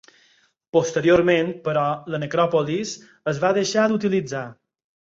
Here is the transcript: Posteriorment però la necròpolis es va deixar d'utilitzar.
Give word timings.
Posteriorment 0.77 1.51
però 1.69 1.85
la 2.15 2.21
necròpolis 2.25 2.97
es 3.35 3.45
va 3.47 3.55
deixar 3.63 3.89
d'utilitzar. 3.95 4.47